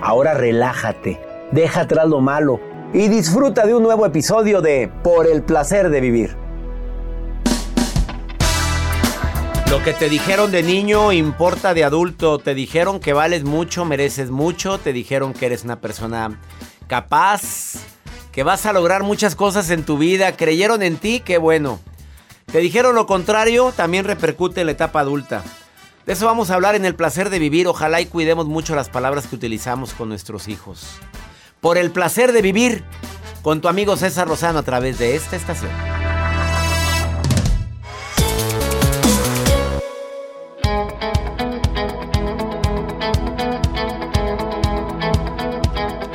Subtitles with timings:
[0.00, 2.60] Ahora relájate, deja atrás lo malo
[2.92, 6.36] y disfruta de un nuevo episodio de Por el placer de vivir.
[9.70, 12.38] Lo que te dijeron de niño importa de adulto.
[12.38, 14.78] Te dijeron que vales mucho, mereces mucho.
[14.78, 16.40] Te dijeron que eres una persona
[16.86, 17.74] capaz,
[18.32, 20.36] que vas a lograr muchas cosas en tu vida.
[20.36, 21.80] Creyeron en ti, qué bueno.
[22.46, 25.42] Te dijeron lo contrario, también repercute en la etapa adulta.
[26.08, 27.66] De eso vamos a hablar en el placer de vivir.
[27.68, 30.86] Ojalá y cuidemos mucho las palabras que utilizamos con nuestros hijos.
[31.60, 32.82] Por el placer de vivir
[33.42, 35.70] con tu amigo César Lozano a través de esta estación.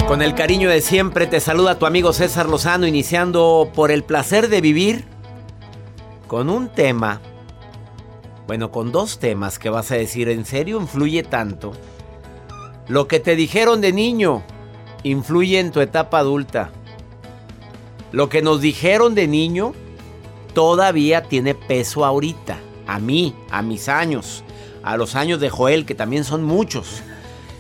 [0.07, 4.49] Con el cariño de siempre te saluda tu amigo César Lozano iniciando por el placer
[4.49, 5.05] de vivir
[6.25, 7.21] con un tema,
[8.47, 11.73] bueno, con dos temas que vas a decir, ¿en serio influye tanto?
[12.87, 14.43] Lo que te dijeron de niño
[15.03, 16.71] influye en tu etapa adulta.
[18.11, 19.73] Lo que nos dijeron de niño
[20.53, 22.59] todavía tiene peso ahorita.
[22.85, 24.43] A mí, a mis años,
[24.83, 27.01] a los años de Joel, que también son muchos.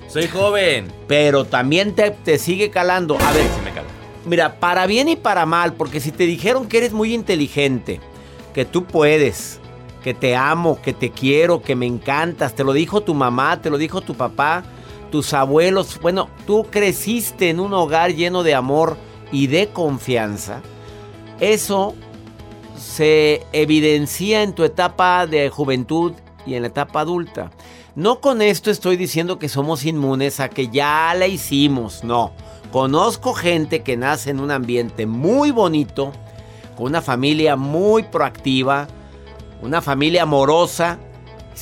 [0.09, 0.91] Soy joven.
[1.07, 3.17] Pero también te, te sigue calando.
[3.19, 3.87] A ver, Sí me cala.
[4.25, 8.01] mira, para bien y para mal, porque si te dijeron que eres muy inteligente,
[8.53, 9.59] que tú puedes,
[10.03, 13.69] que te amo, que te quiero, que me encantas, te lo dijo tu mamá, te
[13.69, 14.63] lo dijo tu papá,
[15.09, 18.97] tus abuelos, bueno, tú creciste en un hogar lleno de amor
[19.31, 20.61] y de confianza,
[21.39, 21.95] eso
[22.77, 26.11] se evidencia en tu etapa de juventud
[26.45, 27.51] y en la etapa adulta.
[27.95, 32.33] No con esto estoy diciendo que somos inmunes a que ya la hicimos, no.
[32.71, 36.11] Conozco gente que nace en un ambiente muy bonito,
[36.75, 38.87] con una familia muy proactiva,
[39.63, 40.99] una familia amorosa.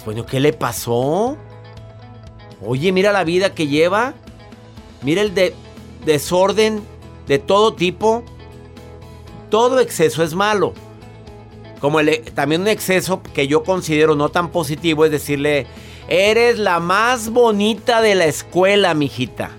[0.05, 1.37] Bueno, ¿qué le pasó?
[2.65, 4.13] Oye, mira la vida que lleva.
[5.01, 5.53] Mira el de-
[6.05, 6.81] desorden
[7.27, 8.23] de todo tipo.
[9.49, 10.73] Todo exceso es malo.
[11.79, 15.67] Como e- también un exceso que yo considero no tan positivo es decirle,
[16.07, 19.51] eres la más bonita de la escuela, mijita.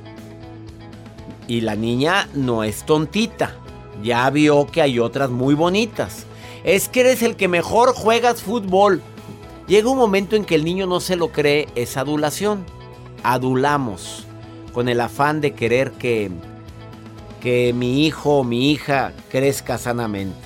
[1.49, 3.57] Y la niña no es tontita.
[4.03, 6.27] Ya vio que hay otras muy bonitas.
[6.65, 9.03] Es que eres el que mejor juegas fútbol.
[9.67, 12.65] Llega un momento en que el niño no se lo cree, es adulación.
[13.23, 14.27] Adulamos
[14.73, 16.31] con el afán de querer que,
[17.41, 20.37] que mi hijo o mi hija crezca sanamente.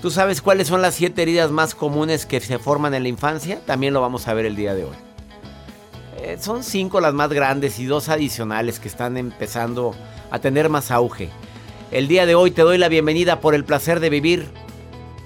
[0.00, 3.60] ¿Tú sabes cuáles son las siete heridas más comunes que se forman en la infancia?
[3.64, 4.96] También lo vamos a ver el día de hoy.
[6.22, 9.94] Eh, son cinco las más grandes y dos adicionales que están empezando
[10.30, 11.30] a tener más auge.
[11.92, 14.48] El día de hoy te doy la bienvenida por el placer de vivir.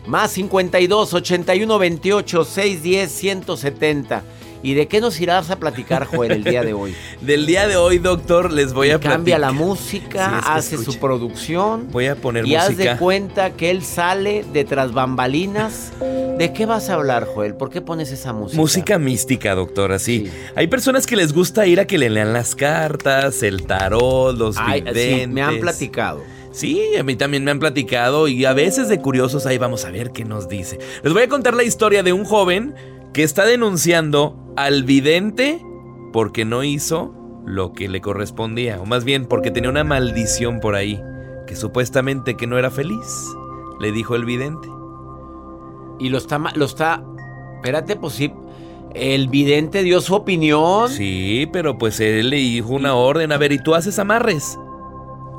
[0.07, 4.23] Más 52 81 28 610 170.
[4.63, 6.95] ¿Y de qué nos irás a platicar, Joel, el día de hoy?
[7.21, 10.85] Del día de hoy, doctor, les voy a Cambia la música, Sí, es que hace
[10.85, 11.89] su producción.
[11.93, 12.93] Voy a poner y haz música.
[12.93, 15.93] de cuenta que él sale de tras bambalinas.
[16.39, 17.55] ¿De qué vas a hablar, Joel?
[17.55, 18.61] ¿Por qué pones esa música?
[18.61, 20.27] Música mística, doctor, así.
[20.27, 20.33] Sí.
[20.57, 24.57] Hay personas que les gusta ir a que le lean las cartas, el tarot, los
[24.59, 26.23] Ay, sí, me han platicado.
[26.57, 29.91] Sí, a mí también me han platicado y a veces de curiosos ahí vamos a
[29.91, 30.79] ver qué nos dice.
[31.03, 32.75] Les voy a contar la historia de un joven
[33.13, 35.63] que está denunciando al vidente
[36.15, 37.15] porque no hizo
[37.45, 40.99] lo que le correspondía, o más bien porque tenía una maldición por ahí,
[41.47, 43.37] que supuestamente que no era feliz,
[43.79, 44.67] le dijo el vidente.
[45.99, 47.05] Y lo está, lo está,
[47.57, 48.33] espérate, pues sí,
[48.95, 50.89] el vidente dio su opinión.
[50.89, 54.59] Sí, pero pues él le dijo una orden, a ver, ¿y tú haces amarres?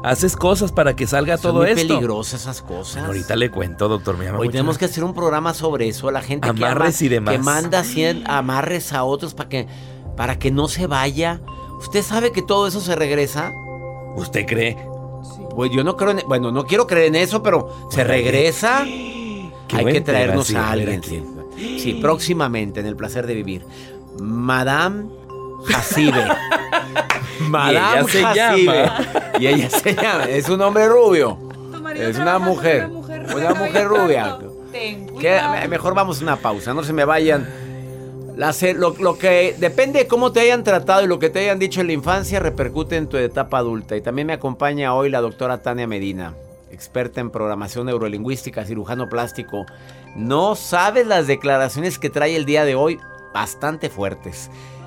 [0.09, 1.88] Haces cosas para que salga Son todo muy esto.
[1.88, 3.04] peligrosas esas cosas.
[3.04, 6.09] Ahorita le cuento, doctor, me llama Hoy mucho tenemos que hacer un programa sobre eso.
[6.12, 7.31] La gente que, Amarres ama- y demás.
[7.36, 7.83] que manda
[8.25, 9.68] amarres a otros para que,
[10.15, 11.42] para que no se vaya.
[11.80, 13.51] ¿Usted sabe que todo eso se regresa?
[14.15, 14.77] ¿Usted cree?
[15.56, 16.21] Pues yo no creo en...
[16.27, 18.83] Bueno, no quiero creer en eso, pero ¿se regresa?
[18.86, 21.04] Qué Hay que traernos sí, a alguien.
[21.04, 21.24] Sí.
[21.80, 23.65] Sí, próximamente en el placer de vivir.
[24.19, 25.09] Madame
[25.65, 26.24] Jacibe.
[27.42, 28.74] Madame ella se Jacibe.
[28.74, 29.07] llama.
[29.39, 30.24] Y ella se llama.
[30.25, 31.38] Es un hombre rubio.
[31.95, 32.88] Es una mujer.
[33.36, 34.38] Una mujer rubia.
[35.19, 35.39] Que
[35.69, 37.48] mejor vamos a una pausa, no se me vayan.
[38.36, 41.39] La se- lo, lo que depende de cómo te hayan tratado y lo que te
[41.39, 43.95] hayan dicho en la infancia repercute en tu etapa adulta.
[43.95, 46.36] Y también me acompaña hoy la doctora Tania Medina,
[46.71, 49.65] experta en programación neurolingüística, cirujano plástico.
[50.15, 53.00] No sabes las declaraciones que trae el día de hoy,
[53.33, 54.51] bastante fuertes.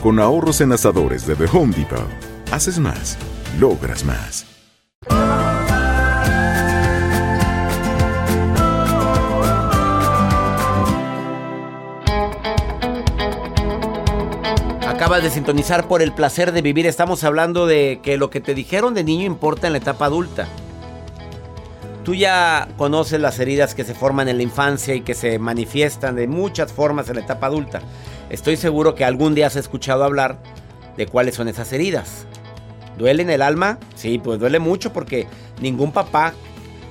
[0.00, 2.06] con ahorros en asadores de The Home Depot.
[2.52, 3.18] Haces más,
[3.58, 4.46] logras más.
[14.86, 16.86] Acabas de sintonizar por el placer de vivir.
[16.86, 20.48] Estamos hablando de que lo que te dijeron de niño importa en la etapa adulta.
[22.04, 26.16] Tú ya conoces las heridas que se forman en la infancia y que se manifiestan
[26.16, 27.80] de muchas formas en la etapa adulta.
[28.30, 30.38] Estoy seguro que algún día has escuchado hablar
[30.96, 32.26] de cuáles son esas heridas.
[32.98, 33.78] ¿Duele en el alma?
[33.94, 35.26] Sí, pues duele mucho porque
[35.60, 36.34] ningún papá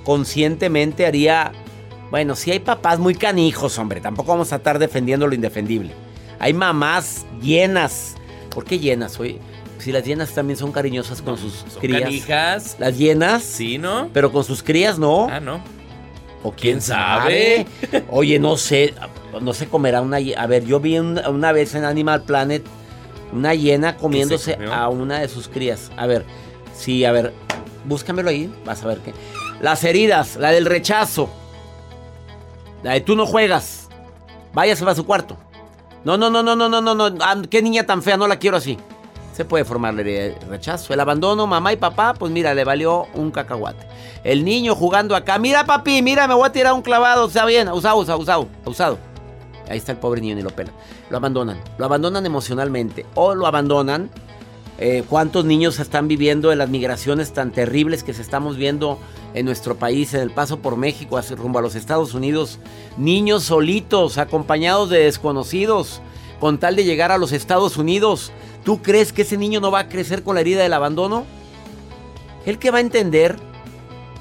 [0.03, 1.51] conscientemente haría...
[2.09, 3.99] Bueno, sí hay papás muy canijos, hombre.
[3.99, 5.91] Tampoco vamos a estar defendiendo lo indefendible.
[6.39, 8.15] Hay mamás llenas.
[8.49, 9.19] ¿Por qué llenas?
[9.19, 9.39] Oye,
[9.79, 12.01] si las llenas también son cariñosas con sus Son crías.
[12.03, 12.75] canijas.
[12.79, 14.09] Las llenas, Sí, ¿no?
[14.13, 15.27] pero con sus crías no.
[15.29, 15.61] Ah, no.
[16.47, 17.65] ¿O quién sabe?
[18.09, 18.93] Oye, no sé,
[19.41, 20.41] no se comerá una hiena.
[20.41, 22.63] A ver, yo vi un- una vez en Animal Planet
[23.33, 25.91] una hiena comiéndose a una de sus crías.
[25.97, 26.25] A ver,
[26.73, 27.33] sí, a ver,
[27.85, 29.13] búscamelo ahí, vas a ver qué.
[29.61, 31.29] Las heridas, la del rechazo.
[32.83, 33.89] La de tú no juegas.
[34.53, 35.35] Váyase a su cuarto.
[36.03, 37.17] No, no, no, no, no, no, no, no.
[37.21, 38.77] ah, Qué niña tan fea, no la quiero así.
[39.37, 40.95] Se puede formar de rechazo.
[40.95, 43.85] El abandono, mamá y papá, pues mira, le valió un cacahuate.
[44.23, 47.69] El niño jugando acá, mira papi, mira, me voy a tirar un clavado, está bien,
[47.69, 48.97] usado, usado, usado, usado.
[49.69, 50.71] Ahí está el pobre niño, ni lo pela.
[51.11, 54.09] Lo abandonan, lo abandonan emocionalmente o lo abandonan.
[54.79, 58.97] eh, ¿Cuántos niños están viviendo en las migraciones tan terribles que se estamos viendo
[59.35, 62.57] en nuestro país, en el paso por México, rumbo a los Estados Unidos?
[62.97, 66.01] Niños solitos, acompañados de desconocidos.
[66.39, 68.31] Con tal de llegar a los Estados Unidos.
[68.63, 71.25] ¿Tú crees que ese niño no va a crecer con la herida del abandono?
[72.45, 73.35] El que va a entender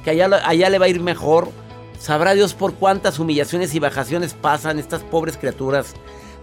[0.05, 1.51] que allá, allá le va a ir mejor.
[1.99, 5.95] Sabrá Dios por cuántas humillaciones y bajaciones pasan estas pobres criaturas.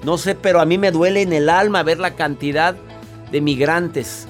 [0.03, 2.75] No sé, pero a mí me duele en el alma ver la cantidad
[3.31, 4.27] de migrantes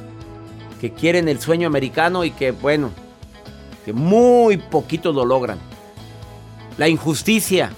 [0.80, 2.92] que quieren el sueño americano y que, bueno,
[3.86, 5.58] que muy poquito lo logran.
[6.78, 7.72] La injusticia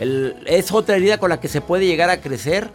[0.00, 2.70] es otra herida con la que se puede llegar a crecer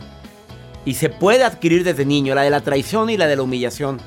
[0.85, 3.99] y se puede adquirir desde niño, la de la traición y la de la humillación.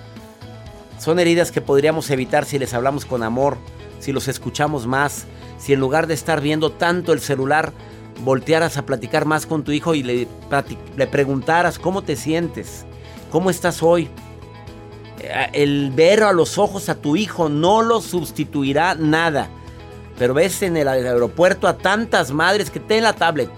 [0.98, 3.58] Son heridas que podríamos evitar si les hablamos con amor,
[3.98, 5.26] si los escuchamos más,
[5.58, 7.72] si en lugar de estar viendo tanto el celular,
[8.24, 10.28] voltearas a platicar más con tu hijo y le,
[11.10, 12.84] preguntaras cómo te sientes,
[13.30, 14.08] cómo estás hoy.
[15.20, 19.48] Eh, el ver a los ojos a tu hijo no lo sustituirá nada.
[20.18, 23.50] Pero ves en el aeropuerto a tantas madres que tienen la tablet.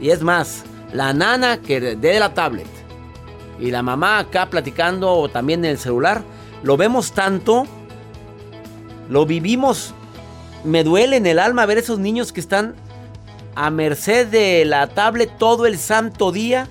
[0.00, 2.68] Y es más, la nana que dé la tablet.
[3.58, 6.22] Y la mamá acá platicando o también en el celular.
[6.62, 7.66] Lo vemos tanto.
[9.08, 9.92] Lo vivimos.
[10.64, 12.74] Me duele en el alma ver esos niños que están
[13.54, 16.68] a merced de la tablet todo el santo día.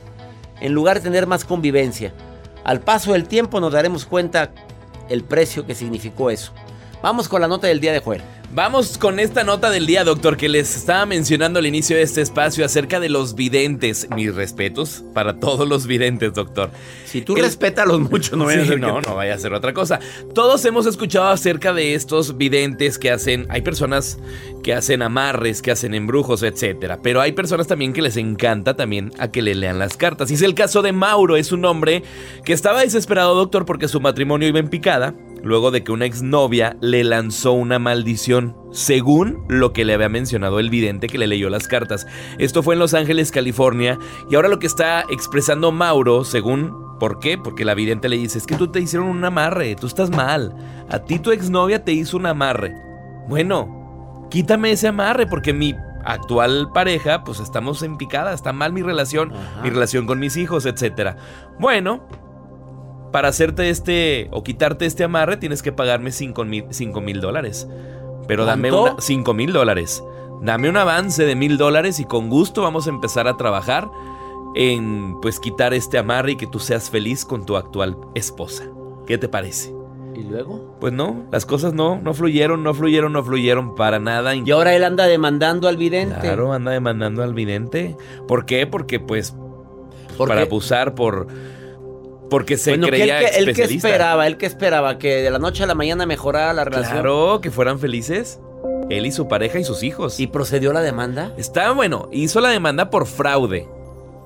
[0.62, 2.14] En lugar de tener más convivencia.
[2.64, 4.52] Al paso del tiempo nos daremos cuenta
[5.10, 6.54] el precio que significó eso.
[7.02, 8.22] Vamos con la nota del día de Joel.
[8.56, 12.22] Vamos con esta nota del día, doctor, que les estaba mencionando al inicio de este
[12.22, 14.08] espacio acerca de los videntes.
[14.16, 16.72] Mis respetos para todos los videntes, doctor.
[17.04, 20.00] Si tú respétalos mucho, no vaya a ser no, no vaya a ser otra cosa.
[20.34, 23.46] Todos hemos escuchado acerca de estos videntes que hacen.
[23.50, 24.20] Hay personas
[24.64, 27.02] que hacen amarres, que hacen embrujos, etcétera.
[27.04, 30.32] Pero hay personas también que les encanta también a que le lean las cartas.
[30.32, 32.04] Y es el caso de Mauro, es un hombre
[32.46, 35.14] que estaba desesperado, doctor, porque su matrimonio iba en picada
[35.46, 40.60] luego de que una exnovia le lanzó una maldición, según lo que le había mencionado
[40.60, 42.08] el vidente que le leyó las cartas.
[42.40, 44.00] Esto fue en Los Ángeles, California,
[44.30, 46.84] y ahora lo que está expresando Mauro, según...
[47.00, 47.38] ¿Por qué?
[47.38, 50.56] Porque la vidente le dice, es que tú te hicieron un amarre, tú estás mal.
[50.90, 52.74] A ti tu exnovia te hizo un amarre.
[53.28, 55.76] Bueno, quítame ese amarre porque mi
[56.06, 60.66] actual pareja, pues estamos en picada, está mal mi relación, mi relación con mis hijos,
[60.66, 61.18] etc.
[61.60, 62.08] Bueno,
[63.16, 67.66] para hacerte este o quitarte este amarre tienes que pagarme 5 mil dólares.
[68.28, 70.04] Pero dame una, 5 mil dólares.
[70.42, 73.90] Dame un avance de mil dólares y con gusto vamos a empezar a trabajar
[74.54, 78.66] en pues quitar este amarre y que tú seas feliz con tu actual esposa.
[79.08, 79.74] ¿Qué te parece?
[80.14, 80.76] ¿Y luego?
[80.82, 84.36] Pues no, las cosas no, no fluyeron, no fluyeron, no fluyeron para nada.
[84.36, 86.20] Y ahora él anda demandando al vidente.
[86.20, 87.96] Claro, anda demandando al vidente.
[88.28, 88.68] ¿Por qué?
[88.68, 89.34] Porque pues
[90.18, 91.28] para abusar por
[92.30, 95.68] porque se creía que él, que esperaba, él que esperaba que de la noche a
[95.68, 96.94] la mañana mejorara la relación.
[96.94, 98.40] Claro, que fueran felices.
[98.90, 100.20] Él y su pareja y sus hijos.
[100.20, 101.34] ¿Y procedió la demanda?
[101.38, 103.68] Está bueno, hizo la demanda por fraude.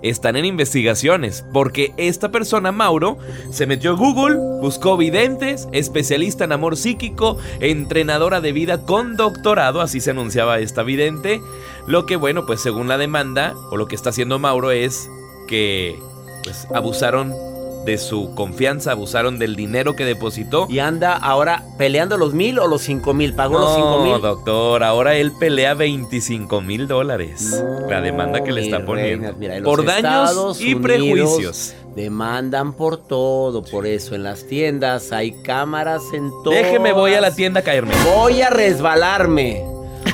[0.01, 3.17] Están en investigaciones porque esta persona, Mauro,
[3.51, 9.81] se metió a Google, buscó videntes, especialista en amor psíquico, entrenadora de vida con doctorado,
[9.81, 11.41] así se anunciaba esta vidente.
[11.85, 15.09] Lo que, bueno, pues según la demanda, o lo que está haciendo Mauro es
[15.49, 15.99] que
[16.45, 17.48] pues, abusaron
[17.89, 20.67] de su confianza, abusaron del dinero que depositó.
[20.69, 23.33] Y anda ahora peleando los mil o los cinco mil.
[23.33, 24.11] ¿Pagó los cinco mil?
[24.11, 27.63] No, doctor, ahora él pelea 25 mil dólares.
[27.89, 29.33] la demanda que le está poniendo.
[29.63, 31.73] por daños y prejuicios.
[31.95, 36.53] Demandan por todo, por eso en las tiendas hay cámaras en todo.
[36.53, 37.93] Déjeme, voy a la tienda a caerme.
[38.15, 39.63] Voy a resbalarme.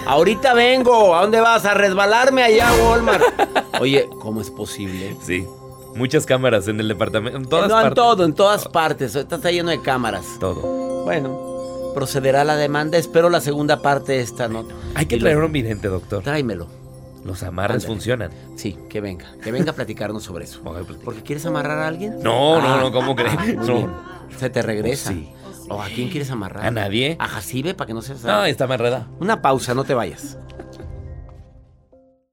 [0.07, 1.13] Ahorita vengo.
[1.13, 1.65] ¿A dónde vas?
[1.65, 3.23] A resbalarme allá Walmart.
[3.81, 5.17] Oye, ¿cómo es posible?
[5.21, 5.45] Sí.
[5.95, 7.37] Muchas cámaras en el departamento.
[7.37, 7.89] En todas no, partes.
[7.89, 9.15] en todo, en todas partes.
[9.15, 10.25] Está lleno de cámaras.
[10.39, 11.03] Todo.
[11.05, 12.97] Bueno, procederá la demanda.
[12.97, 14.75] Espero la segunda parte de esta nota.
[14.93, 16.21] Hay que traer un vidente, doctor.
[16.23, 16.67] Tráemelo.
[17.23, 18.31] Los amarres funcionan.
[18.55, 19.25] Sí, que venga.
[19.41, 20.61] Que venga a platicarnos sobre eso.
[21.03, 22.19] ¿Porque quieres amarrar a alguien?
[22.21, 23.55] No, no, no, ¿cómo crees?
[23.55, 23.89] no.
[24.37, 25.11] Se te regresa.
[25.11, 25.31] sí.
[25.67, 26.63] ¿O a quién quieres amarrar?
[26.63, 27.15] A nadie.
[27.19, 28.23] A Jacibe para que no seas.
[28.23, 29.07] No, está amarrada.
[29.19, 30.37] Una pausa, no te vayas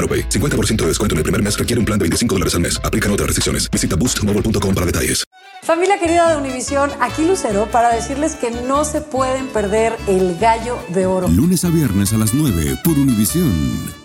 [0.00, 0.28] AroPay.
[0.28, 2.80] 50% de descuento en el primer mes requiere un plan de 25 dólares al mes.
[2.82, 3.70] Aplican otras restricciones.
[3.70, 5.24] Visita boostmobile.com para detalles.
[5.62, 10.78] Familia querida de Univisión, aquí Lucero para decirles que no se pueden perder el gallo
[10.88, 11.28] de oro.
[11.28, 13.99] Lunes a viernes a las 9 por Univisión.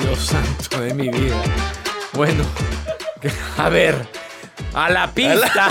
[0.00, 1.40] Dios santo de mi vida.
[2.12, 2.44] Bueno,
[3.56, 3.94] a ver,
[4.74, 5.70] a la pista.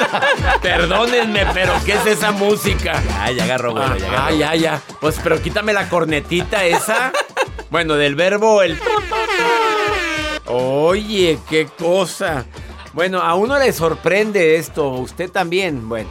[0.62, 3.02] Perdónenme, pero ¿qué es esa música?
[3.18, 4.26] Ah, ya agarró, bueno, ya.
[4.26, 4.82] Ah, ya, ya.
[5.00, 7.12] Pues, pero quítame la cornetita esa.
[7.70, 8.78] Bueno, del verbo el.
[10.46, 12.46] Oye, qué cosa.
[12.92, 15.88] Bueno, a uno le sorprende esto, usted también.
[15.88, 16.10] Bueno,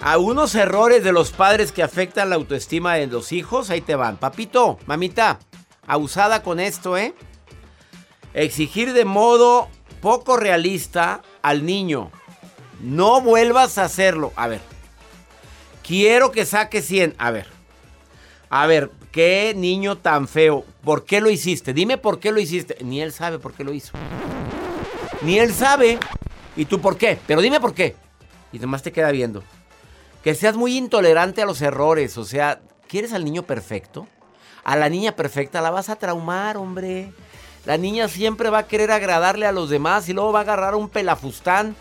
[0.00, 3.94] a unos errores de los padres que afectan la autoestima de los hijos, ahí te
[3.94, 4.16] van.
[4.16, 5.38] Papito, mamita,
[5.86, 7.14] abusada con esto, ¿eh?
[8.34, 9.68] Exigir de modo
[10.00, 12.10] poco realista al niño.
[12.80, 14.32] No vuelvas a hacerlo.
[14.36, 14.60] A ver.
[15.86, 17.14] Quiero que saque 100.
[17.18, 17.46] A ver.
[18.50, 20.64] A ver, qué niño tan feo.
[20.82, 21.72] ¿Por qué lo hiciste?
[21.72, 22.76] Dime por qué lo hiciste.
[22.82, 23.92] Ni él sabe por qué lo hizo.
[25.22, 25.98] Ni él sabe.
[26.56, 27.18] ¿Y tú por qué?
[27.26, 27.96] Pero dime por qué.
[28.52, 29.42] Y además te queda viendo.
[30.22, 32.18] Que seas muy intolerante a los errores.
[32.18, 34.06] O sea, ¿quieres al niño perfecto?
[34.64, 37.12] A la niña perfecta la vas a traumar, hombre.
[37.66, 40.74] La niña siempre va a querer agradarle a los demás y luego va a agarrar
[40.74, 41.76] un pelafustán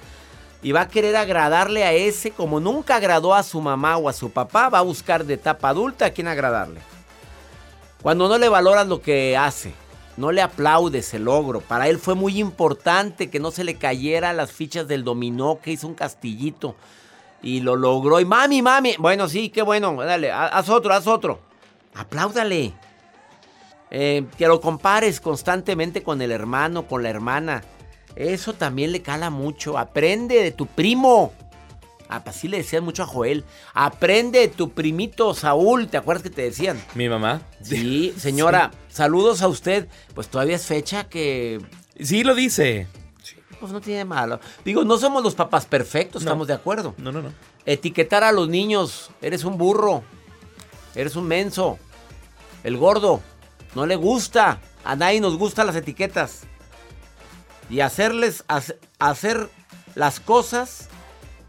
[0.61, 4.13] y va a querer agradarle a ese como nunca agradó a su mamá o a
[4.13, 6.81] su papá, va a buscar de etapa adulta a quien agradarle.
[8.01, 9.73] Cuando no le valoras lo que hace,
[10.17, 11.61] no le aplaudes el logro.
[11.61, 15.71] Para él fue muy importante que no se le cayera las fichas del dominó, que
[15.71, 16.75] hizo un castillito
[17.41, 18.19] y lo logró.
[18.19, 21.39] Y mami, mami, bueno, sí, qué bueno, dale, haz otro, haz otro.
[21.95, 22.73] Apláudale.
[23.91, 27.63] Eh, que lo compares constantemente con el hermano, con la hermana.
[28.15, 29.77] Eso también le cala mucho.
[29.77, 31.31] Aprende de tu primo.
[32.09, 33.43] Ah, así le decían mucho a Joel.
[33.73, 35.87] Aprende de tu primito Saúl.
[35.87, 36.81] ¿Te acuerdas que te decían?
[36.95, 37.41] ¿Mi mamá?
[37.61, 38.71] Sí, señora.
[38.89, 39.87] Saludos a usted.
[40.15, 41.59] Pues todavía es fecha que.
[41.99, 42.87] Sí, lo dice.
[43.59, 44.39] Pues no tiene malo.
[44.65, 46.29] Digo, no somos los papás perfectos, No.
[46.31, 46.95] estamos de acuerdo.
[46.97, 47.31] No, no, no.
[47.65, 49.09] Etiquetar a los niños.
[49.21, 50.03] Eres un burro.
[50.95, 51.79] Eres un menso.
[52.63, 53.21] El gordo.
[53.75, 54.59] No le gusta.
[54.83, 56.41] A nadie nos gustan las etiquetas.
[57.69, 59.49] Y hacerles hace- hacer
[59.95, 60.89] las cosas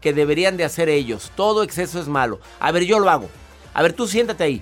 [0.01, 1.31] que deberían de hacer ellos.
[1.35, 2.39] Todo exceso es malo.
[2.59, 3.29] A ver, yo lo hago.
[3.73, 4.61] A ver, tú siéntate ahí.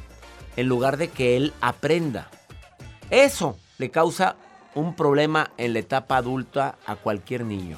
[0.55, 2.29] En lugar de que él aprenda.
[3.09, 4.35] Eso le causa
[4.75, 7.77] un problema en la etapa adulta a cualquier niño.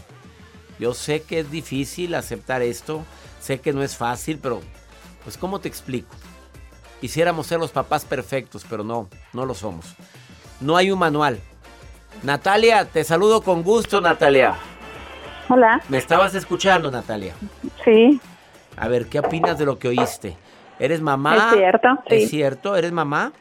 [0.80, 3.04] Yo sé que es difícil aceptar esto,
[3.42, 4.62] sé que no es fácil, pero
[5.24, 6.14] pues ¿cómo te explico?
[7.06, 9.94] Quisiéramos ser los papás perfectos, pero no, no lo somos.
[10.60, 11.40] No hay un manual.
[12.24, 14.56] Natalia, te saludo con gusto, Natalia.
[15.48, 17.36] Hola, ¿Me estabas escuchando, Natalia?
[17.84, 18.20] sí,
[18.76, 20.36] A ver, ¿qué opinas de lo que oíste?
[20.80, 21.50] ¿Eres mamá?
[21.52, 22.16] Es cierto, sí.
[22.16, 22.76] ¿Es cierto?
[22.76, 23.32] ¿Eres mamá?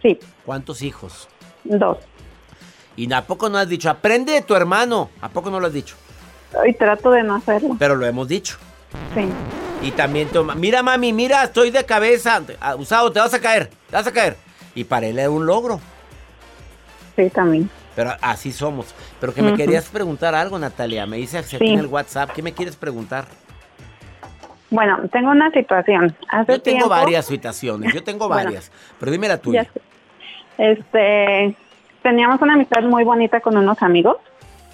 [0.00, 0.20] Sí.
[0.46, 1.28] ¿Cuántos hijos?
[1.64, 1.98] dos.
[2.94, 3.90] Y ¿a poco no has dicho?
[3.90, 5.10] Aprende de tu hermano.
[5.20, 5.96] ¿A poco no lo has dicho?
[6.64, 7.74] Y trato de no hacerlo.
[7.80, 8.58] Pero lo hemos dicho.
[9.12, 9.28] Sí.
[9.82, 12.40] Y también toma, mira mami, mira, estoy de cabeza.
[12.78, 14.36] Usado, te vas a caer, te vas a caer.
[14.74, 15.80] Y para él era un logro.
[17.16, 17.68] Sí, también.
[17.96, 18.94] Pero así somos.
[19.20, 21.04] Pero que me querías preguntar algo, Natalia.
[21.04, 21.66] Me dice aquí Sí.
[21.74, 22.30] en el WhatsApp.
[22.30, 23.26] ¿Qué me quieres preguntar?
[24.70, 26.16] Bueno, tengo una situación.
[26.30, 27.92] Hace Yo tengo tiempo- varias situaciones.
[27.92, 28.44] Yo tengo Bueno.
[28.44, 28.70] varias.
[28.98, 29.66] Pero dime la tuya.
[30.56, 31.54] Este,
[32.02, 34.16] teníamos una amistad muy bonita con unos amigos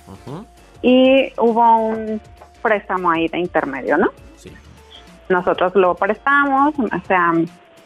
[0.07, 0.44] Ujú.
[0.83, 2.21] y hubo un
[2.62, 4.11] préstamo ahí de intermedio, ¿no?
[5.29, 5.35] Sí.
[5.35, 7.33] Nosotros lo prestamos, o sea,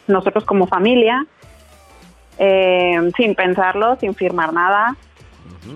[0.07, 1.25] nosotros como familia,
[2.37, 4.95] eh, sin pensarlo, sin firmar nada.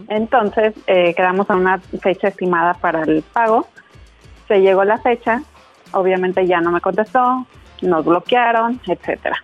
[0.09, 3.67] Entonces eh, quedamos a una fecha estimada para el pago.
[4.47, 5.41] Se llegó la fecha,
[5.91, 7.45] obviamente ya no me contestó,
[7.81, 9.37] nos bloquearon, etcétera.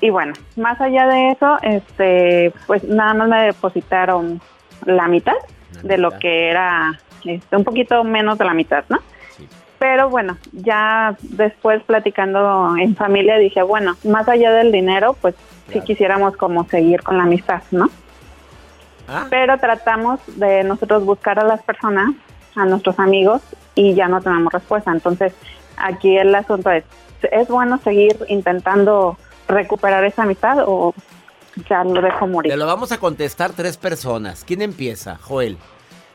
[0.00, 4.40] Y bueno, más allá de eso, este, pues nada más me depositaron
[4.84, 5.36] la mitad
[5.82, 8.98] de lo que era, este, un poquito menos de la mitad, ¿no?
[9.82, 15.34] Pero bueno, ya después platicando en familia dije, bueno, más allá del dinero, pues
[15.72, 17.90] sí quisiéramos como seguir con la amistad, ¿no?
[19.08, 19.26] Ah.
[19.28, 22.14] Pero tratamos de nosotros buscar a las personas,
[22.54, 23.42] a nuestros amigos,
[23.74, 24.92] y ya no tenemos respuesta.
[24.92, 25.32] Entonces,
[25.76, 26.84] aquí el asunto es,
[27.32, 29.18] ¿es bueno seguir intentando
[29.48, 30.94] recuperar esa amistad o
[31.68, 32.52] ya lo dejo morir?
[32.52, 34.44] Te lo vamos a contestar tres personas.
[34.44, 35.16] ¿Quién empieza?
[35.16, 35.58] Joel.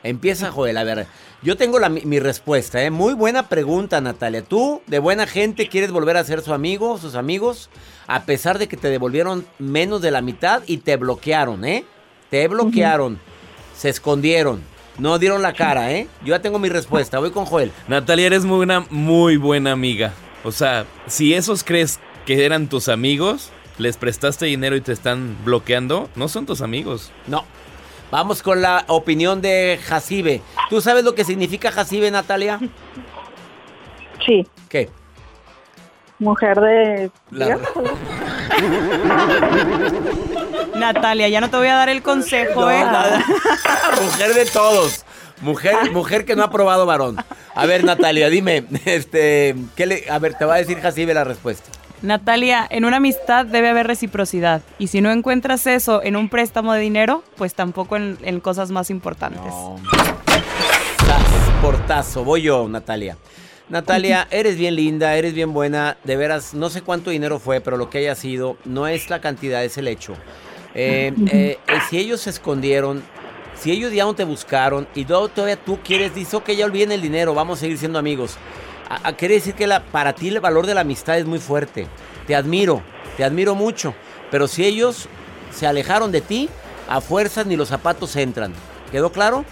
[0.02, 0.76] Empieza Joel.
[0.76, 1.06] A ver,
[1.42, 2.82] yo tengo la, mi, mi respuesta.
[2.82, 2.90] ¿eh?
[2.90, 4.42] Muy buena pregunta, Natalia.
[4.42, 7.70] ¿Tú, de buena gente, quieres volver a ser su amigo, sus amigos?
[8.06, 11.84] A pesar de que te devolvieron menos de la mitad y te bloquearon, ¿eh?
[12.30, 13.18] Te bloquearon.
[13.76, 14.62] Se escondieron.
[14.98, 16.08] No dieron la cara, ¿eh?
[16.22, 17.18] Yo ya tengo mi respuesta.
[17.20, 17.70] Voy con Joel.
[17.86, 20.12] Natalia, eres muy una muy buena amiga.
[20.42, 25.36] O sea, si esos crees que eran tus amigos, les prestaste dinero y te están
[25.44, 27.10] bloqueando, no son tus amigos.
[27.26, 27.44] No.
[28.10, 30.40] Vamos con la opinión de Jacibe.
[30.70, 32.58] ¿Tú sabes lo que significa Jacibe, Natalia?
[34.24, 34.46] Sí.
[34.68, 34.88] ¿Qué?
[36.18, 37.10] Mujer de...
[37.30, 37.58] La-
[40.74, 42.84] Natalia, ya no te voy a dar el consejo, No, ¿eh?
[42.84, 43.24] nada.
[44.02, 45.04] mujer de todos.
[45.40, 47.16] Mujer, mujer que no ha probado varón.
[47.54, 51.24] A ver, Natalia, dime, este, ¿qué le, a ver, te va a decir Jacibe la
[51.24, 51.70] respuesta.
[52.02, 54.62] Natalia, en una amistad debe haber reciprocidad.
[54.78, 58.70] Y si no encuentras eso en un préstamo de dinero, pues tampoco en, en cosas
[58.70, 59.52] más importantes.
[61.06, 61.24] Taz,
[61.60, 63.16] portazo, voy yo, Natalia.
[63.68, 67.76] Natalia, eres bien linda, eres bien buena, de veras, no sé cuánto dinero fue, pero
[67.76, 70.14] lo que haya sido, no es la cantidad, es el hecho.
[70.74, 73.02] Eh, eh, eh, si ellos se escondieron,
[73.54, 77.02] si ellos ya no te buscaron y todavía tú quieres, dices, ok, ya olviden el
[77.02, 78.36] dinero, vamos a seguir siendo amigos.
[78.88, 81.38] A- a- quiere decir que la, para ti el valor de la amistad es muy
[81.38, 81.86] fuerte.
[82.26, 82.82] Te admiro,
[83.16, 83.94] te admiro mucho.
[84.30, 85.08] Pero si ellos
[85.50, 86.48] se alejaron de ti,
[86.88, 88.52] a fuerzas ni los zapatos entran.
[88.92, 89.44] ¿Quedó claro?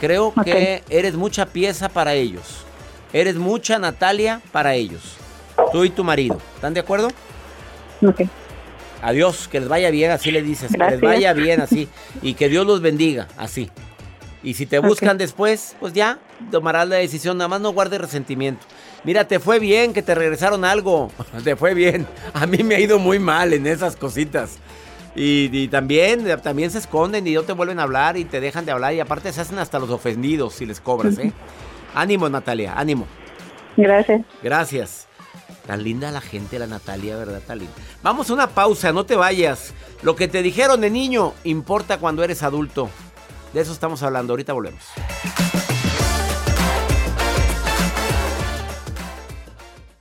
[0.00, 2.64] Creo que eres mucha pieza para ellos.
[3.12, 5.16] Eres mucha Natalia para ellos.
[5.72, 6.38] Tú y tu marido.
[6.54, 7.08] ¿Están de acuerdo?
[8.04, 8.22] Ok.
[9.02, 10.70] Adiós, que les vaya bien, así le dices.
[10.72, 11.88] Que les vaya bien, así.
[12.22, 13.70] Y que Dios los bendiga, así.
[14.42, 16.18] Y si te buscan después, pues ya
[16.50, 17.36] tomarás la decisión.
[17.36, 18.66] Nada más no guardes resentimiento.
[19.04, 21.10] Mira, te fue bien que te regresaron algo.
[21.44, 22.06] Te fue bien.
[22.34, 24.58] A mí me ha ido muy mal en esas cositas.
[25.14, 28.64] Y, y también, también se esconden y no te vuelven a hablar y te dejan
[28.64, 28.94] de hablar.
[28.94, 31.32] Y aparte se hacen hasta los ofendidos si les cobras, ¿eh?
[31.94, 33.06] Ánimo, Natalia, ánimo.
[33.76, 34.22] Gracias.
[34.42, 35.06] Gracias.
[35.66, 37.40] Tan linda la gente, la Natalia, ¿verdad?
[37.46, 37.74] Tan linda.
[38.02, 39.72] Vamos a una pausa, no te vayas.
[40.02, 42.88] Lo que te dijeron de niño importa cuando eres adulto.
[43.52, 44.32] De eso estamos hablando.
[44.32, 44.84] Ahorita volvemos.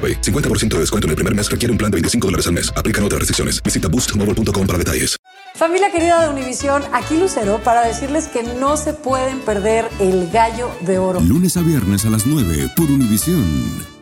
[0.00, 0.22] AroPay.
[0.22, 2.72] 50% de descuento en el primer mes requiere un plan de 25 dólares al mes.
[2.74, 3.62] Aplican otras restricciones.
[3.62, 5.16] Visita boostmobile.com para detalles.
[5.54, 10.70] Familia querida de Univisión, aquí Lucero para decirles que no se pueden perder el gallo
[10.80, 11.20] de oro.
[11.20, 13.99] Lunes a viernes a las 9 por Univisión.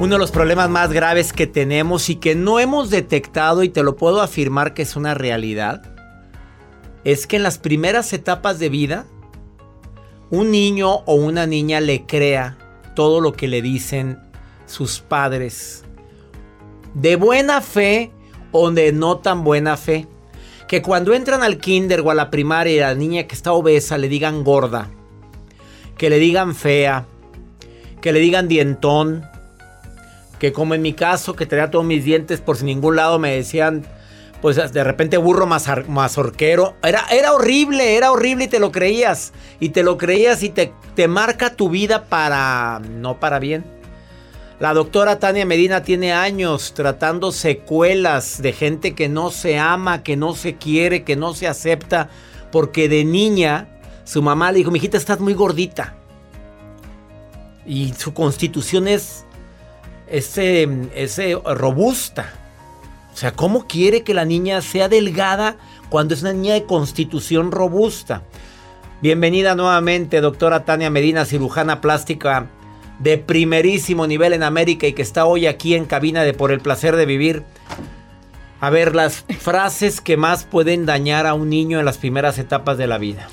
[0.00, 3.82] Uno de los problemas más graves que tenemos y que no hemos detectado y te
[3.82, 5.82] lo puedo afirmar que es una realidad,
[7.04, 9.04] es que en las primeras etapas de vida,
[10.30, 12.56] un niño o una niña le crea
[12.96, 14.18] todo lo que le dicen
[14.64, 15.84] sus padres,
[16.94, 18.10] de buena fe
[18.52, 20.06] o de no tan buena fe.
[20.66, 23.98] Que cuando entran al kinder o a la primaria y la niña que está obesa
[23.98, 24.88] le digan gorda,
[25.98, 27.06] que le digan fea,
[28.00, 29.29] que le digan dientón,
[30.40, 33.36] que como en mi caso, que tenía todos mis dientes por sin ningún lado, me
[33.36, 33.84] decían,
[34.40, 36.76] pues de repente burro mazorquero.
[36.82, 39.32] Era, era horrible, era horrible y te lo creías.
[39.60, 43.64] Y te lo creías y te, te marca tu vida para, no para bien.
[44.58, 50.16] La doctora Tania Medina tiene años tratando secuelas de gente que no se ama, que
[50.16, 52.08] no se quiere, que no se acepta
[52.50, 53.68] porque de niña
[54.04, 55.96] su mamá le dijo, mijita, estás muy gordita.
[57.66, 59.24] Y su constitución es
[60.10, 62.34] ese, ese robusta.
[63.12, 65.56] O sea, ¿cómo quiere que la niña sea delgada
[65.88, 68.22] cuando es una niña de constitución robusta?
[69.02, 72.48] Bienvenida nuevamente, doctora Tania Medina, cirujana plástica
[72.98, 76.60] de primerísimo nivel en América y que está hoy aquí en cabina de Por el
[76.60, 77.42] placer de vivir.
[78.60, 82.76] A ver, las frases que más pueden dañar a un niño en las primeras etapas
[82.76, 83.26] de la vida.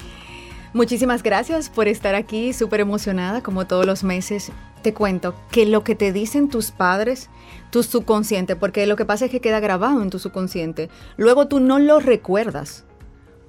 [0.74, 4.52] Muchísimas gracias por estar aquí, súper emocionada como todos los meses.
[4.82, 7.30] Te cuento que lo que te dicen tus padres,
[7.72, 11.60] tu subconsciente, porque lo que pasa es que queda grabado en tu subconsciente, luego tú
[11.60, 12.84] no lo recuerdas.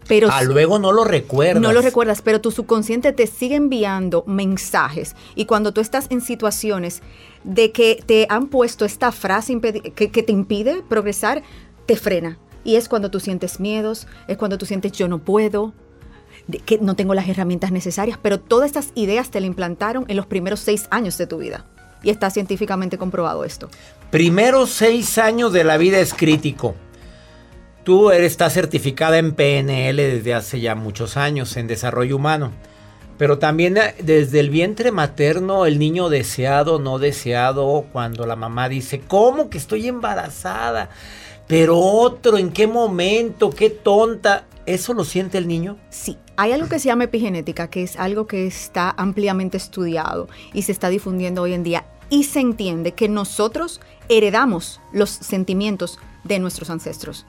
[0.07, 1.63] Pero ah, luego no lo recuerdas.
[1.63, 5.15] No lo recuerdas, pero tu subconsciente te sigue enviando mensajes.
[5.35, 7.03] Y cuando tú estás en situaciones
[7.45, 11.43] de que te han puesto esta frase que, que te impide progresar,
[11.85, 12.39] te frena.
[12.65, 15.75] Y es cuando tú sientes miedos, es cuando tú sientes yo no puedo,
[16.65, 20.27] que no tengo las herramientas necesarias, pero todas estas ideas te la implantaron en los
[20.27, 21.65] primeros seis años de tu vida.
[22.03, 23.69] Y está científicamente comprobado esto.
[24.11, 26.75] Primeros seis años de la vida es crítico.
[27.85, 32.53] Tú eres, estás certificada en PNL desde hace ya muchos años en desarrollo humano.
[33.19, 38.69] Pero también eh, desde el vientre materno, el niño deseado, no deseado, cuando la mamá
[38.69, 40.91] dice, ¿cómo que estoy embarazada?
[41.49, 43.51] Pero otro, ¿en qué momento?
[43.51, 44.45] ¿Qué tonta?
[44.69, 45.79] ¿Eso lo siente el niño?
[45.89, 46.19] Sí.
[46.37, 50.73] Hay algo que se llama epigenética, que es algo que está ampliamente estudiado y se
[50.73, 51.87] está difundiendo hoy en día.
[52.11, 57.25] Y se entiende que nosotros heredamos los sentimientos de nuestros ancestros.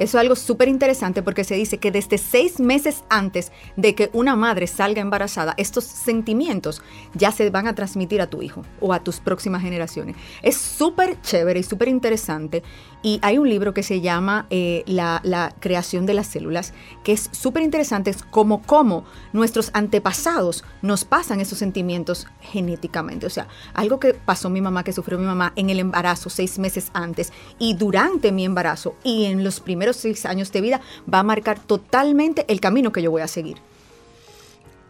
[0.00, 4.08] Eso es algo súper interesante porque se dice que desde seis meses antes de que
[4.14, 6.80] una madre salga embarazada, estos sentimientos
[7.12, 10.16] ya se van a transmitir a tu hijo o a tus próximas generaciones.
[10.40, 12.62] Es súper chévere y súper interesante.
[13.02, 17.30] Y hay un libro que se llama eh, la, creación de las células, que es
[17.32, 23.26] súper interesante, es como cómo nuestros antepasados nos pasan esos sentimientos genéticamente.
[23.26, 26.58] O sea, algo que pasó mi mamá, que sufrió mi mamá en el embarazo seis
[26.58, 30.80] meses antes y durante mi embarazo y en los primeros seis años de vida,
[31.12, 33.58] va a marcar totalmente el camino que yo voy a seguir.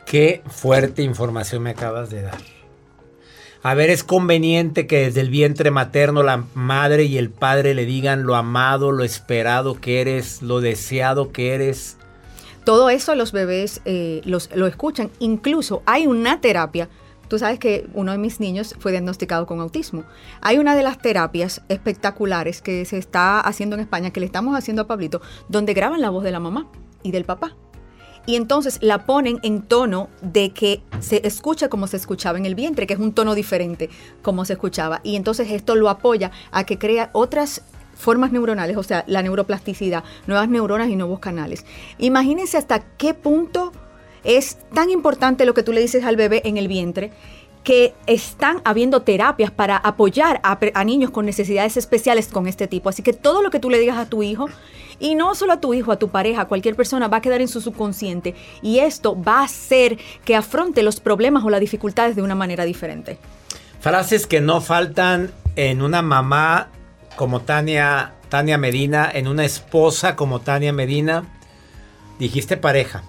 [0.04, 2.59] Qué fuerte información me acabas de dar.
[3.62, 7.84] A ver, es conveniente que desde el vientre materno la madre y el padre le
[7.84, 11.98] digan lo amado, lo esperado que eres, lo deseado que eres.
[12.64, 15.10] Todo eso los bebés eh, los, lo escuchan.
[15.18, 16.88] Incluso hay una terapia.
[17.28, 20.04] Tú sabes que uno de mis niños fue diagnosticado con autismo.
[20.40, 24.56] Hay una de las terapias espectaculares que se está haciendo en España, que le estamos
[24.56, 26.66] haciendo a Pablito, donde graban la voz de la mamá
[27.02, 27.56] y del papá
[28.26, 32.54] y entonces la ponen en tono de que se escucha como se escuchaba en el
[32.54, 33.90] vientre, que es un tono diferente
[34.22, 35.00] como se escuchaba.
[35.02, 37.62] Y entonces esto lo apoya a que crea otras
[37.94, 41.66] formas neuronales, o sea, la neuroplasticidad, nuevas neuronas y nuevos canales.
[41.98, 43.72] Imagínense hasta qué punto
[44.24, 47.12] es tan importante lo que tú le dices al bebé en el vientre
[47.64, 52.88] que están habiendo terapias para apoyar a, niños con necesidades especiales con este tipo.
[52.88, 54.48] Así que todo lo que tú le digas a tu hijo
[54.98, 57.40] y no solo a tu hijo, a tu pareja, a cualquier persona, va a quedar
[57.40, 58.34] en su subconsciente.
[58.62, 62.64] Y esto va a hacer que afronte los problemas o las dificultades de una manera
[62.64, 63.18] diferente.
[63.80, 66.68] Frases que no faltan en una mamá
[67.16, 71.24] como Tania, Tania Medina, en una esposa como Tania Medina.
[72.18, 73.02] Dijiste pareja.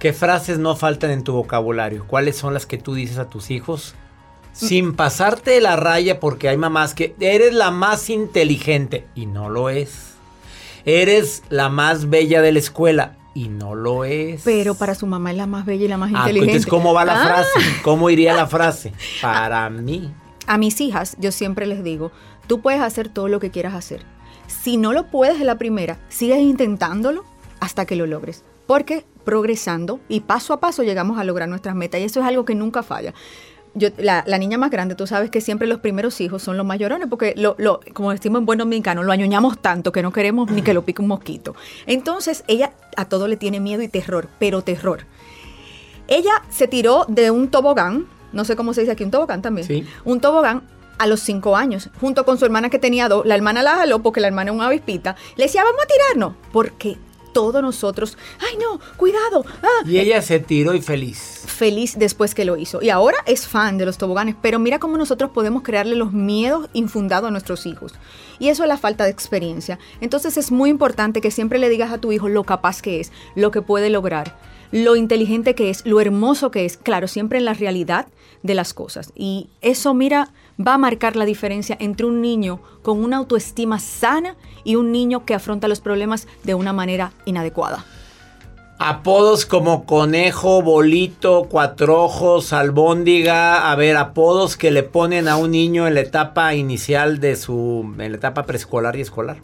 [0.00, 2.04] ¿Qué frases no faltan en tu vocabulario?
[2.08, 3.94] ¿Cuáles son las que tú dices a tus hijos?
[4.52, 9.48] Sin pasarte de la raya porque hay mamás que eres la más inteligente y no
[9.48, 10.10] lo es
[10.84, 13.16] eres la más bella de la escuela.
[13.32, 14.42] Y no lo es.
[14.44, 16.52] Pero para su mamá es la más bella y la más ah, inteligente.
[16.52, 17.26] Entonces, ¿cómo va la ah.
[17.26, 17.60] frase?
[17.82, 18.92] ¿Cómo iría la frase?
[19.22, 20.12] Para mí.
[20.46, 22.10] A mis hijas, yo siempre les digo,
[22.48, 24.02] tú puedes hacer todo lo que quieras hacer.
[24.48, 27.24] Si no lo puedes de la primera, sigues intentándolo
[27.60, 28.42] hasta que lo logres.
[28.66, 32.00] Porque progresando y paso a paso llegamos a lograr nuestras metas.
[32.00, 33.14] Y eso es algo que nunca falla
[33.74, 37.34] la, niña más grande, tú sabes que siempre los primeros hijos son los mayorones, porque
[37.36, 40.74] lo, lo, como decimos en buen dominicano, lo añoñamos tanto que no queremos ni que
[40.74, 41.54] lo pique un mosquito.
[41.86, 45.06] Entonces, ella a todo le tiene miedo y terror, pero terror.
[46.08, 49.66] Ella se tiró de un tobogán, no sé cómo se dice aquí, un tobogán también.
[49.66, 49.86] Sí.
[50.04, 50.62] Un tobogán
[50.98, 53.24] a los cinco años, junto con su hermana que tenía dos.
[53.24, 55.16] La hermana la jaló porque la hermana es una avispita.
[55.36, 56.98] Le decía, vamos a tirarnos, porque
[57.32, 59.44] todos nosotros, ay no, cuidado.
[59.62, 59.84] Ah".
[59.86, 61.44] Y ella se tiró y feliz.
[61.46, 62.82] Feliz después que lo hizo.
[62.82, 66.68] Y ahora es fan de los toboganes, pero mira cómo nosotros podemos crearle los miedos
[66.72, 67.94] infundados a nuestros hijos.
[68.38, 69.78] Y eso es la falta de experiencia.
[70.00, 73.12] Entonces es muy importante que siempre le digas a tu hijo lo capaz que es,
[73.34, 74.34] lo que puede lograr
[74.72, 78.06] lo inteligente que es, lo hermoso que es, claro, siempre en la realidad
[78.42, 79.12] de las cosas.
[79.14, 84.36] Y eso, mira, va a marcar la diferencia entre un niño con una autoestima sana
[84.64, 87.84] y un niño que afronta los problemas de una manera inadecuada.
[88.78, 93.70] Apodos como conejo, bolito, cuatro ojos, albóndiga.
[93.70, 97.94] A ver, apodos que le ponen a un niño en la etapa inicial de su.
[97.98, 99.36] en la etapa preescolar y escolar.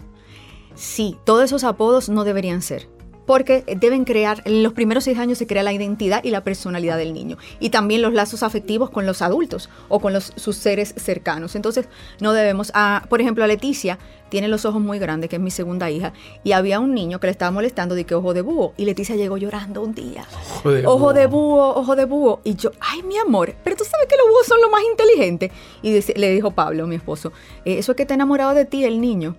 [0.74, 2.88] Sí, todos esos apodos no deberían ser
[3.26, 6.96] porque deben crear, en los primeros seis años se crea la identidad y la personalidad
[6.96, 7.36] del niño.
[7.60, 11.56] Y también los lazos afectivos con los adultos o con los, sus seres cercanos.
[11.56, 11.88] Entonces,
[12.20, 15.50] no debemos, ah, por ejemplo, a Leticia tiene los ojos muy grandes, que es mi
[15.50, 16.12] segunda hija,
[16.42, 19.16] y había un niño que le estaba molestando de que ojo de búho, y Leticia
[19.16, 20.26] llegó llorando un día.
[20.58, 21.12] Ojo de, ojo búho.
[21.12, 22.40] de búho, ojo de búho.
[22.44, 25.52] Y yo, ay, mi amor, pero tú sabes que los búhos son los más inteligentes.
[25.82, 27.32] Y le dijo Pablo, mi esposo,
[27.64, 29.36] eh, eso es que está enamorado de ti, el niño.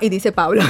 [0.00, 0.62] Y, dice Pablo,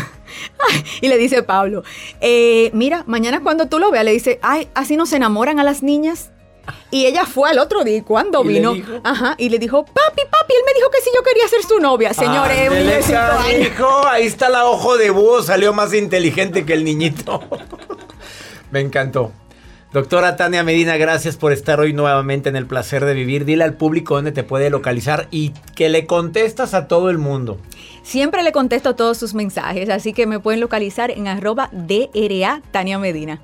[1.01, 1.83] y le dice Pablo,
[2.21, 5.65] eh, mira, mañana cuando tú lo veas, le dice, ay, así no se enamoran a
[5.65, 6.31] las niñas.
[6.91, 10.63] Y ella fue al otro día, cuando vino, ajá, y le dijo, papi, papi, él
[10.67, 12.71] me dijo que si yo quería ser su novia, señores.
[13.59, 17.41] dijo, ahí está la ojo de búho, salió más inteligente que el niñito.
[18.71, 19.33] me encantó.
[19.93, 23.45] Doctora Tania Medina, gracias por estar hoy nuevamente en el placer de vivir.
[23.45, 27.59] Dile al público dónde te puede localizar y que le contestas a todo el mundo.
[28.03, 32.99] Siempre le contesto todos sus mensajes, así que me pueden localizar en arroba DRA Tania
[32.99, 33.41] Medina.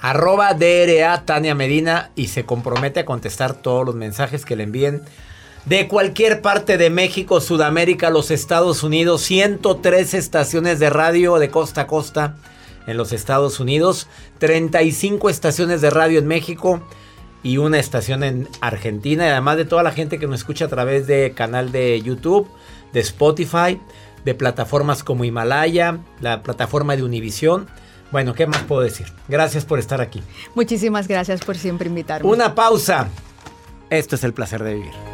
[0.00, 5.02] Arroba DRA Tania Medina y se compromete a contestar todos los mensajes que le envíen
[5.64, 11.82] de cualquier parte de México, Sudamérica, los Estados Unidos, 103 estaciones de radio de costa
[11.82, 12.36] a costa
[12.86, 16.82] en los Estados Unidos, 35 estaciones de radio en México
[17.42, 20.68] y una estación en Argentina, y además de toda la gente que nos escucha a
[20.68, 22.48] través de canal de YouTube
[22.94, 23.78] de Spotify,
[24.24, 27.66] de plataformas como Himalaya, la plataforma de Univisión.
[28.10, 29.06] Bueno, ¿qué más puedo decir?
[29.28, 30.22] Gracias por estar aquí.
[30.54, 32.30] Muchísimas gracias por siempre invitarme.
[32.30, 33.08] Una pausa.
[33.90, 35.13] Esto es el placer de vivir.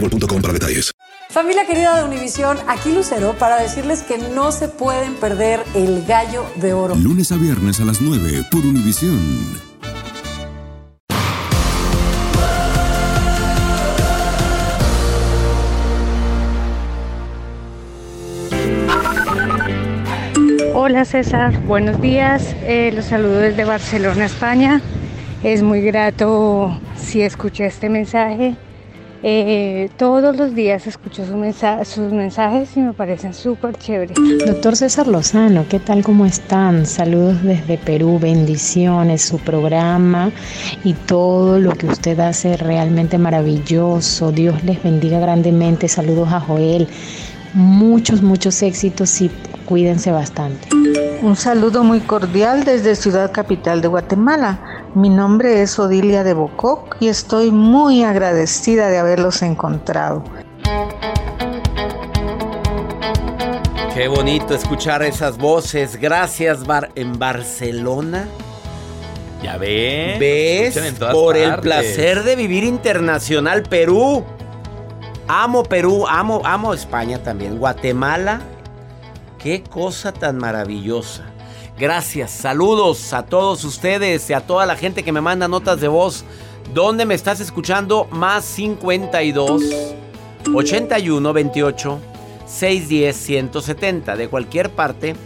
[0.00, 0.92] boostmobile.com para detalles.
[1.30, 6.44] Familia querida de Univisión, aquí Lucero para decirles que no se pueden perder el gallo
[6.56, 6.94] de oro.
[6.94, 9.66] Lunes a viernes a las 9 por Univisión.
[20.74, 22.54] Hola César, buenos días.
[22.62, 24.80] Eh, los saludo desde Barcelona, España.
[25.42, 28.56] Es muy grato si escuché este mensaje.
[29.22, 34.16] Eh, todos los días escucho sus mensajes y me parecen súper chéveres.
[34.46, 36.02] Doctor César Lozano, ¿qué tal?
[36.02, 36.86] ¿Cómo están?
[36.86, 40.30] Saludos desde Perú, bendiciones, su programa
[40.84, 44.32] y todo lo que usted hace realmente maravilloso.
[44.32, 45.88] Dios les bendiga grandemente.
[45.88, 46.88] Saludos a Joel.
[47.54, 49.30] Muchos, muchos éxitos y
[49.64, 50.68] cuídense bastante.
[51.22, 54.75] Un saludo muy cordial desde Ciudad Capital de Guatemala.
[54.96, 60.24] Mi nombre es Odilia de Bococ y estoy muy agradecida de haberlos encontrado.
[63.92, 65.96] Qué bonito escuchar esas voces.
[65.96, 68.26] Gracias, Bar en Barcelona.
[69.42, 70.18] Ya ves.
[70.18, 70.94] ¿Ves?
[71.12, 74.24] Por el placer de vivir internacional, Perú.
[75.28, 77.58] Amo Perú, amo, amo España también.
[77.58, 78.40] Guatemala.
[79.38, 81.35] Qué cosa tan maravillosa.
[81.78, 85.88] Gracias, saludos a todos ustedes y a toda la gente que me manda notas de
[85.88, 86.24] voz.
[86.72, 88.08] ¿Dónde me estás escuchando?
[88.10, 89.62] Más 52
[90.54, 92.00] 81 28
[92.46, 95.16] 610 170 de cualquier parte.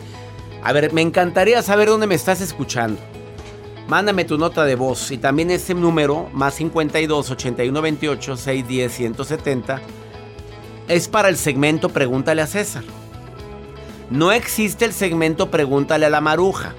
[0.65, 3.01] A ver, me encantaría saber dónde me estás escuchando.
[3.87, 9.81] Mándame tu nota de voz y también ese número, más 52 81 28 610 170,
[10.89, 12.83] es para el segmento Pregúntale a César.
[14.11, 16.75] No existe el segmento Pregúntale a la Maruja.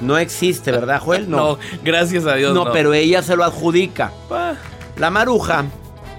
[0.00, 1.28] No existe, ¿verdad, Joel?
[1.30, 2.54] No, no gracias a Dios.
[2.54, 4.12] No, pero ella se lo adjudica.
[4.30, 4.54] Ah.
[4.96, 5.64] La Maruja,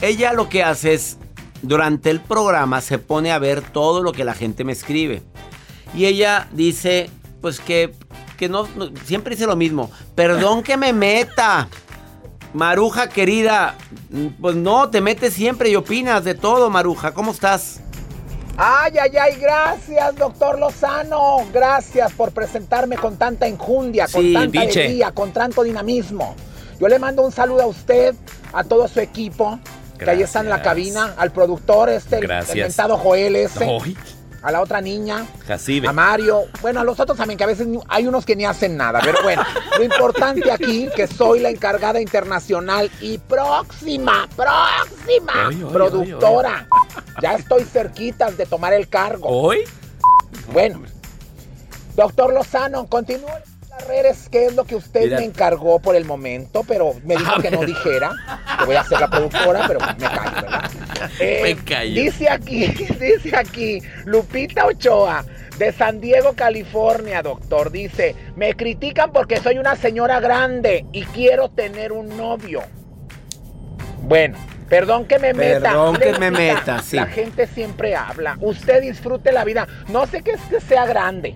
[0.02, 1.18] ella lo que hace es
[1.62, 5.22] durante el programa se pone a ver todo lo que la gente me escribe.
[5.94, 7.10] Y ella dice,
[7.42, 7.94] pues que,
[8.38, 9.92] que no, no- siempre dice lo mismo.
[10.16, 11.68] Perdón que me meta.
[12.54, 13.76] Maruja querida,
[14.42, 17.14] pues no, te metes siempre y opinas de todo, Maruja.
[17.14, 17.82] ¿Cómo estás?
[18.62, 21.38] Ay, ay, ay, gracias, doctor Lozano.
[21.54, 24.82] Gracias por presentarme con tanta enjundia, con tanta biche.
[24.82, 26.36] alegría, con tanto dinamismo.
[26.78, 28.14] Yo le mando un saludo a usted,
[28.52, 29.60] a todo su equipo,
[29.98, 30.74] que ahí está en la Gracias.
[30.74, 32.58] cabina, al productor este, el, el Gracias.
[32.68, 33.66] mentado Joel ese,
[34.42, 35.88] a la otra niña, Jacibe.
[35.88, 38.76] a Mario, bueno, a los otros también, que a veces hay unos que ni hacen
[38.76, 39.42] nada, pero bueno,
[39.78, 46.68] lo importante aquí, que soy la encargada internacional y próxima, próxima productora.
[47.22, 49.28] Ya estoy cerquita de tomar el cargo.
[49.28, 49.60] ¿Hoy?
[50.52, 50.82] Bueno,
[51.96, 53.28] doctor Lozano, continúe
[53.70, 55.20] las redes, ¿qué es lo que usted Mira.
[55.20, 56.64] me encargó por el momento?
[56.68, 58.12] Pero me dijo A que no dijera,
[58.60, 60.72] que voy a ser la productora, pero me callo, ¿verdad?
[61.20, 62.02] Eh, Me callo.
[62.02, 62.68] Dice aquí,
[63.00, 65.24] dice aquí, Lupita Ochoa.
[65.58, 67.70] De San Diego, California, doctor.
[67.70, 72.62] Dice, me critican porque soy una señora grande y quiero tener un novio.
[74.04, 74.38] Bueno,
[74.70, 75.70] perdón que me meta.
[75.70, 76.96] Perdón que me meta, sí.
[76.96, 78.38] La gente siempre habla.
[78.40, 79.68] Usted disfrute la vida.
[79.90, 81.36] No sé qué es que sea grande.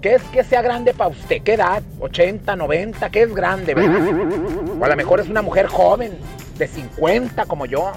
[0.00, 1.42] ¿Qué es que sea grande para usted?
[1.42, 1.82] ¿Qué edad?
[2.00, 3.10] ¿80, 90?
[3.10, 4.00] ¿Qué es grande, verdad?
[4.80, 6.18] O a lo mejor es una mujer joven,
[6.56, 7.92] de 50 como yo.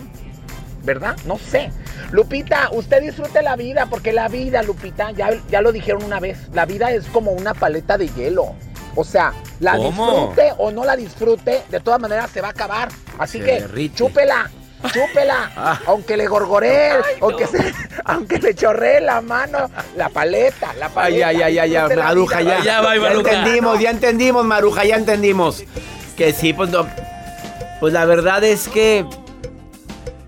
[0.83, 1.15] ¿Verdad?
[1.25, 1.71] No sé.
[2.11, 6.49] Lupita, usted disfrute la vida, porque la vida, Lupita, ya, ya lo dijeron una vez,
[6.53, 8.53] la vida es como una paleta de hielo.
[8.95, 9.87] O sea, la ¿Cómo?
[10.11, 12.89] disfrute o no la disfrute, de todas maneras se va a acabar.
[13.17, 13.95] Así Se que derrite.
[13.95, 14.51] chúpela,
[14.91, 15.79] chúpela, Ah.
[15.87, 17.73] aunque le gorgoree, aunque, se-
[18.05, 21.27] aunque le chorree la mano, la paleta, la paleta.
[21.27, 22.61] ay, ay, ay, ya, la Maruja, ya.
[22.63, 23.31] Ya va, Maruja.
[23.31, 25.63] entendimos, ya entendimos, Maruja, ya entendimos.
[26.17, 26.87] Que sí, pues no.
[27.79, 29.05] Pues la verdad es que.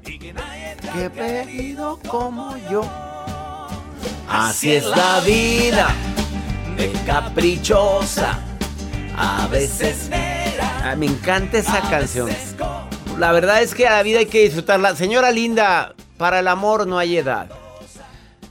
[0.03, 2.83] Que pedido como yo.
[4.29, 5.87] Así es la vida,
[6.77, 8.39] de caprichosa.
[9.17, 10.09] A veces.
[10.83, 12.29] Ah, me encanta esa canción.
[13.17, 14.95] La verdad es que a la vida hay que disfrutarla.
[14.95, 17.49] Señora linda, para el amor no hay edad.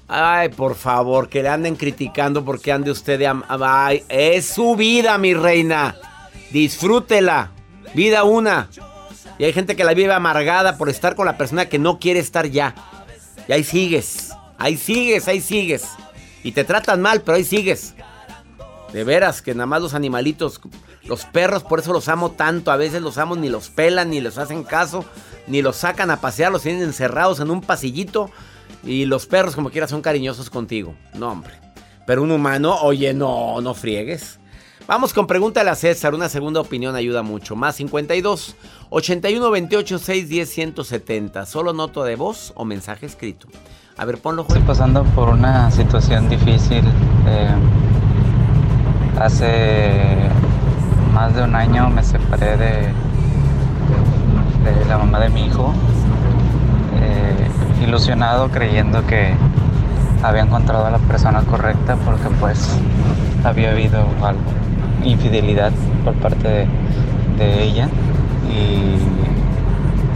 [0.08, 3.42] Ay, por favor, que le anden criticando porque ande usted de...
[3.48, 5.96] Ay, es su vida, mi reina.
[6.50, 7.50] Disfrútela.
[7.94, 8.68] Vida una.
[9.38, 12.20] Y hay gente que la vive amargada por estar con la persona que no quiere
[12.20, 12.74] estar ya.
[13.46, 14.32] Y ahí sigues.
[14.56, 15.88] Ahí sigues, ahí sigues.
[16.42, 17.94] Y te tratan mal, pero ahí sigues.
[18.92, 20.60] De veras que nada más los animalitos,
[21.06, 22.70] los perros, por eso los amo tanto.
[22.70, 25.04] A veces los amo, ni los pelan, ni les hacen caso,
[25.46, 28.30] ni los sacan a pasear, los tienen encerrados en un pasillito.
[28.82, 30.94] Y los perros, como quiera, son cariñosos contigo.
[31.14, 31.54] No, hombre.
[32.06, 34.38] Pero un humano, oye, no, no friegues.
[34.86, 36.14] Vamos con pregúntale a César.
[36.14, 37.56] Una segunda opinión ayuda mucho.
[37.56, 38.54] Más 52
[38.90, 41.46] 81 28 610 170.
[41.46, 43.48] Solo nota de voz o mensaje escrito.
[43.96, 46.84] A ver, ponlo, Estoy pasando por una situación difícil.
[47.26, 47.48] eh,
[49.18, 50.28] hace
[51.14, 52.92] más de un año me separé de,
[54.88, 55.72] la mamá de mi hijo,
[57.00, 57.48] eh,
[57.84, 59.32] ilusionado creyendo que
[60.24, 62.68] había encontrado a la persona correcta porque pues
[63.44, 64.40] había habido algo,
[65.04, 65.70] infidelidad
[66.04, 66.66] por parte
[67.38, 67.88] de, ella
[68.50, 68.98] y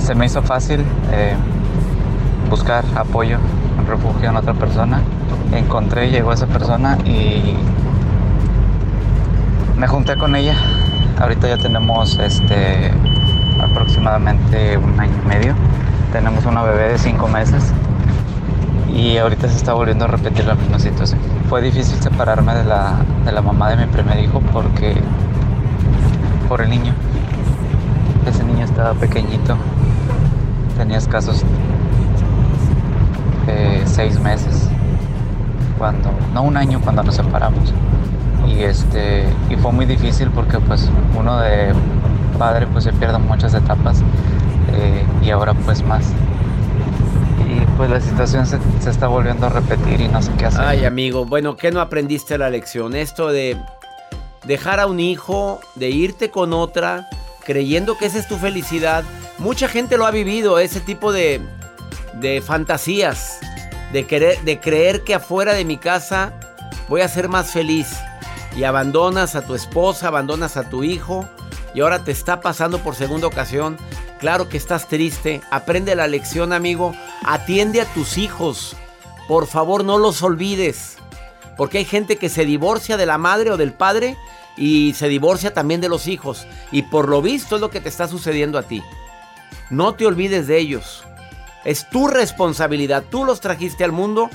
[0.03, 1.37] se me hizo fácil eh,
[2.51, 3.39] buscar apoyo,
[3.87, 5.01] refugio en otra persona.
[5.53, 7.55] Encontré, llegó esa persona y
[9.77, 10.57] me junté con ella.
[11.21, 12.93] Ahorita ya tenemos este
[13.61, 15.55] aproximadamente un año y medio.
[16.13, 17.73] Tenemos una bebé de cinco meses
[18.89, 21.21] y ahorita se está volviendo a repetir la misma situación.
[21.49, 22.95] Fue difícil separarme de la,
[23.25, 24.97] de la mamá de mi primer hijo porque
[26.49, 26.95] por el niño.
[28.27, 29.57] Ese niño estaba pequeñito,
[30.77, 31.45] tenía escasos
[33.47, 34.69] eh, seis meses
[35.79, 37.73] cuando, no un año cuando nos separamos.
[38.59, 41.73] Y este, y fue muy difícil porque pues uno de
[42.39, 44.01] padre pues se pierde muchas etapas
[44.73, 46.07] eh, y ahora pues más.
[47.47, 50.61] Y pues la situación se, se está volviendo a repetir y no sé qué hacer.
[50.61, 52.97] Ay, amigo, bueno, ¿qué no aprendiste la lección?
[52.97, 53.57] Esto de
[54.45, 57.09] dejar a un hijo, de irte con otra,
[57.45, 59.05] creyendo que esa es tu felicidad.
[59.39, 61.41] Mucha gente lo ha vivido, ese tipo de,
[62.15, 63.39] de fantasías,
[63.93, 66.33] de, querer, de creer que afuera de mi casa
[66.89, 67.97] voy a ser más feliz.
[68.59, 71.29] Y abandonas a tu esposa, abandonas a tu hijo,
[71.75, 73.77] y ahora te está pasando por segunda ocasión.
[74.19, 75.43] Claro que estás triste.
[75.53, 76.93] Aprende la lección, amigo.
[77.25, 78.75] Atiende a tus hijos.
[79.29, 80.97] Por favor, no los olvides.
[81.57, 84.17] Porque hay gente que se divorcia de la madre o del padre
[84.57, 86.45] y se divorcia también de los hijos.
[86.73, 88.83] Y por lo visto es lo que te está sucediendo a ti.
[89.71, 91.05] No te olvides de ellos.
[91.65, 93.05] Es tu responsabilidad.
[93.09, 94.29] Tú los trajiste al mundo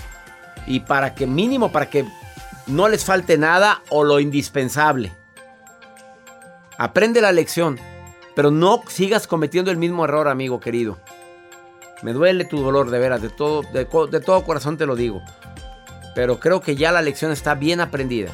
[0.66, 2.06] y para que mínimo, para que
[2.68, 5.14] no les falte nada o lo indispensable.
[6.78, 7.80] Aprende la lección,
[8.36, 11.00] pero no sigas cometiendo el mismo error, amigo querido.
[12.02, 15.22] Me duele tu dolor, de veras, de todo, de, todo corazón te lo digo.
[16.16, 18.32] Pero creo que ya la lección está bien aprendida.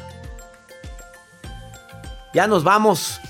[2.34, 3.20] Ya nos vamos.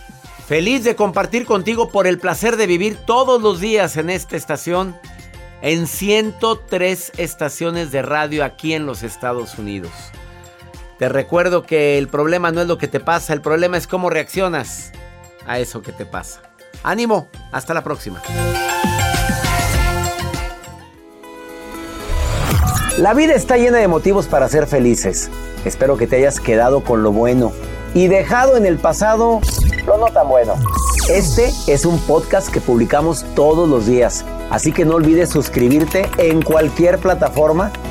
[0.47, 4.97] Feliz de compartir contigo por el placer de vivir todos los días en esta estación,
[5.63, 9.93] en 103 estaciones de radio aquí en los Estados Unidos.
[11.01, 14.11] Te recuerdo que el problema no es lo que te pasa, el problema es cómo
[14.11, 14.93] reaccionas
[15.47, 16.43] a eso que te pasa.
[16.83, 18.21] Ánimo, hasta la próxima.
[22.99, 25.31] La vida está llena de motivos para ser felices.
[25.65, 27.53] Espero que te hayas quedado con lo bueno
[27.95, 29.41] y dejado en el pasado
[29.87, 30.57] lo no tan bueno.
[31.09, 36.43] Este es un podcast que publicamos todos los días, así que no olvides suscribirte en
[36.43, 37.73] cualquier plataforma